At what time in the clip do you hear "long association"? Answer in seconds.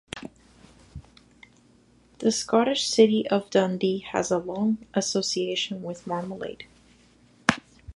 4.39-5.83